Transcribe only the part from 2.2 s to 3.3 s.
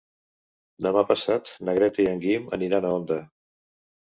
Guim aniran a Onda.